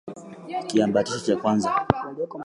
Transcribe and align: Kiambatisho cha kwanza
Kiambatisho 0.69 1.19
cha 1.25 1.35
kwanza 1.41 1.69